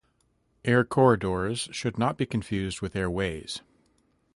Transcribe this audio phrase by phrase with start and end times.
[0.65, 3.61] Air corridors should not be confused with airways.